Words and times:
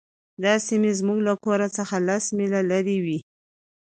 دا 0.43 0.53
سیمې 0.67 0.91
زموږ 0.99 1.19
له 1.27 1.33
کور 1.43 1.61
څخه 1.77 1.95
لس 2.07 2.23
میله 2.37 2.61
لرې 2.71 2.97
وې 3.05 3.19